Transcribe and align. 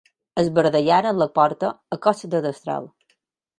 Esbardellaren 0.43 1.19
la 1.19 1.27
porta 1.37 1.71
a 1.97 2.01
cops 2.07 2.25
de 2.35 2.43
destral. 2.49 2.93